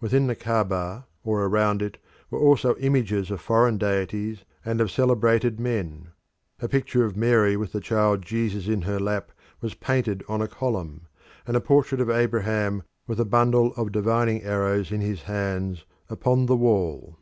Within 0.00 0.28
the 0.28 0.34
Caaba 0.34 1.04
or 1.24 1.44
around 1.44 1.82
it 1.82 1.98
were 2.30 2.38
also 2.38 2.74
images 2.76 3.30
of 3.30 3.42
foreign 3.42 3.76
deities 3.76 4.42
and 4.64 4.80
of 4.80 4.90
celebrated 4.90 5.60
men; 5.60 6.08
a 6.60 6.68
picture 6.70 7.04
of 7.04 7.18
Mary 7.18 7.54
with 7.54 7.72
the 7.72 7.82
child 7.82 8.22
Jesus 8.22 8.66
in 8.66 8.80
her 8.80 8.98
lap 8.98 9.30
was 9.60 9.74
painted 9.74 10.24
on 10.26 10.40
a 10.40 10.48
column, 10.48 11.06
and 11.46 11.54
a 11.54 11.60
portrait 11.60 12.00
of 12.00 12.08
Abraham 12.08 12.82
with 13.06 13.20
a 13.20 13.26
bundle 13.26 13.74
of 13.74 13.92
divining 13.92 14.42
arrows 14.42 14.90
in 14.90 15.02
his 15.02 15.24
hands 15.24 15.84
upon 16.08 16.46
the 16.46 16.56
wall. 16.56 17.18